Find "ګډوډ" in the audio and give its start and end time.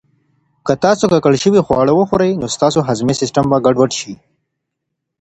3.65-3.91